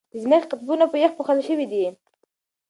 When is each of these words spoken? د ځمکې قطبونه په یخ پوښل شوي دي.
د 0.11 0.13
ځمکې 0.23 0.49
قطبونه 0.51 0.85
په 0.91 0.97
یخ 1.03 1.11
پوښل 1.17 1.39
شوي 1.47 1.65
دي. 1.71 1.85